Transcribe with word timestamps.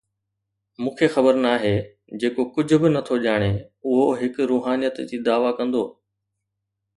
مون 0.81 0.93
کي 1.01 1.09
خبر 1.15 1.35
ناهي، 1.43 1.73
جيڪو 2.23 2.45
ڪجهه 2.55 2.79
به 2.85 2.89
نه 2.95 3.01
ٿو 3.09 3.13
ڄاڻي، 3.25 3.51
اهو 3.87 4.09
هڪ 4.21 4.49
روحانيت 4.53 4.97
جي 5.09 5.23
دعوي 5.29 5.51
ڪندو. 5.61 5.83